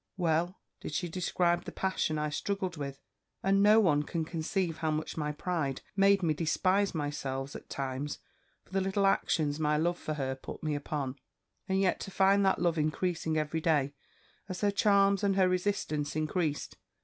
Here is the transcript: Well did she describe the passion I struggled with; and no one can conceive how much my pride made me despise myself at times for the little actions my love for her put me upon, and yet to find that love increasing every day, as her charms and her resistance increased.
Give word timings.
Well 0.17 0.59
did 0.79 0.93
she 0.95 1.07
describe 1.09 1.65
the 1.65 1.71
passion 1.71 2.17
I 2.17 2.29
struggled 2.29 2.75
with; 2.75 2.99
and 3.43 3.61
no 3.61 3.79
one 3.79 4.01
can 4.01 4.25
conceive 4.25 4.77
how 4.77 4.89
much 4.89 5.15
my 5.15 5.31
pride 5.31 5.81
made 5.95 6.23
me 6.23 6.33
despise 6.33 6.95
myself 6.95 7.55
at 7.55 7.69
times 7.69 8.17
for 8.65 8.73
the 8.73 8.81
little 8.81 9.05
actions 9.05 9.59
my 9.59 9.77
love 9.77 9.99
for 9.99 10.15
her 10.15 10.33
put 10.33 10.63
me 10.63 10.73
upon, 10.73 11.17
and 11.69 11.79
yet 11.79 11.99
to 11.99 12.09
find 12.09 12.43
that 12.43 12.57
love 12.57 12.79
increasing 12.79 13.37
every 13.37 13.61
day, 13.61 13.93
as 14.49 14.61
her 14.61 14.71
charms 14.71 15.23
and 15.23 15.35
her 15.35 15.47
resistance 15.47 16.15
increased. 16.15 16.77